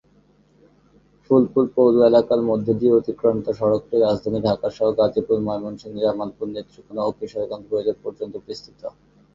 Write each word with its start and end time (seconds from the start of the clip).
ফুলপুর 1.23 1.65
পৌর 1.75 1.93
এলাকার 2.09 2.41
মধ্য 2.49 2.67
দিয়ে 2.79 2.93
অতিক্রান্ত 2.93 3.45
সড়কটি 3.59 3.95
রাজধানী 3.97 4.39
ঢাকাসহ 4.47 4.87
গাজীপুর, 4.99 5.37
ময়মনসিংহ, 5.47 5.95
জামালপুর, 6.03 6.47
নেত্রকোণা 6.55 7.01
ও 7.05 7.11
কিশোরগঞ্জ 7.17 7.63
ভৈরব 7.71 7.97
পর্যন্ত 8.03 8.33
বিস্তৃত। 8.47 8.81